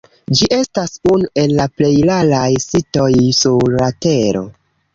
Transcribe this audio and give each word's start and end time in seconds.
Ĝi 0.37 0.45
estas 0.55 0.93
unu 1.15 1.29
el 1.41 1.53
la 1.59 1.67
plej 1.81 1.91
raraj 2.11 2.47
sitoj 2.65 3.13
sur 3.43 3.77
la 3.79 3.93
tero. 4.07 4.47